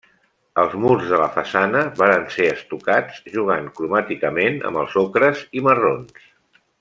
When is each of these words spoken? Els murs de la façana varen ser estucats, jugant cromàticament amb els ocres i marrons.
Els 0.61 0.71
murs 0.85 1.03
de 1.11 1.17
la 1.23 1.27
façana 1.35 1.83
varen 1.99 2.25
ser 2.37 2.47
estucats, 2.55 3.21
jugant 3.37 3.69
cromàticament 3.81 4.61
amb 4.71 4.83
els 4.85 4.97
ocres 5.07 5.45
i 5.61 5.67
marrons. 5.69 6.27